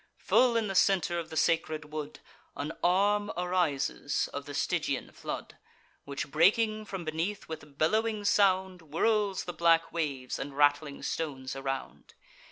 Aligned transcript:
Full 0.17 0.57
in 0.57 0.67
the 0.67 0.73
centre 0.73 1.19
of 1.19 1.29
the 1.29 1.37
sacred 1.37 1.93
wood 1.93 2.21
An 2.55 2.71
arm 2.83 3.31
arises 3.37 4.27
of 4.33 4.47
the 4.47 4.55
Stygian 4.55 5.11
flood, 5.11 5.57
Which, 6.05 6.31
breaking 6.31 6.85
from 6.85 7.05
beneath 7.05 7.47
with 7.47 7.77
bellowing 7.77 8.25
sound, 8.25 8.81
Whirls 8.81 9.43
the 9.43 9.53
black 9.53 9.91
waves 9.93 10.39
and 10.39 10.57
rattling 10.57 11.03
stones 11.03 11.55
around. 11.55 12.15